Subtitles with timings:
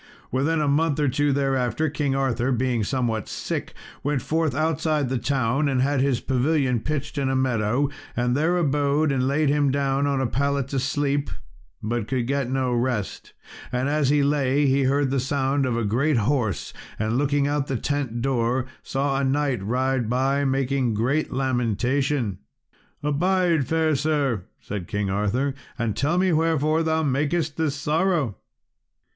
[0.31, 5.19] Within a month or two thereafter, King Arthur being somewhat sick, went forth outside the
[5.19, 9.69] town, and had his pavilion pitched in a meadow, and there abode, and laid him
[9.69, 11.29] down on a pallet to sleep,
[11.83, 13.33] but could get no rest.
[13.71, 17.69] And as he lay he heard the sound of a great horse, and looking out
[17.69, 22.39] of the tent door, saw a knight ride by, making great lamentation.
[23.03, 28.37] "Abide, fair sir," said King Arthur, "and tell me wherefore thou makest this sorrow."